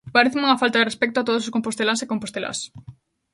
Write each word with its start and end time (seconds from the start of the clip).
Paréceme 0.15 0.47
unha 0.47 0.61
falta 0.63 0.79
de 0.79 0.87
respecto 0.89 1.17
a 1.19 1.25
todos 1.27 1.45
os 1.45 1.53
composteláns 1.55 2.01
e 2.01 2.09
compostelás. 2.11 2.59